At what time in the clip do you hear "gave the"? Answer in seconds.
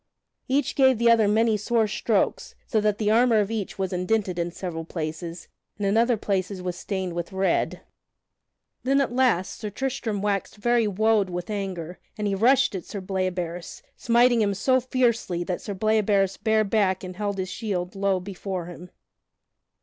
0.73-1.11